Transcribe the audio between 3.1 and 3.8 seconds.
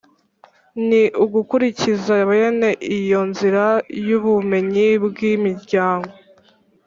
nzira